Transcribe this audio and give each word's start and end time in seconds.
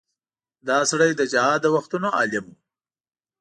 دا 0.67 0.77
سړی 0.91 1.11
د 1.15 1.21
جهاد 1.33 1.59
د 1.63 1.67
وختونو 1.75 2.07
عالم 2.17 2.45
و. 2.49 2.55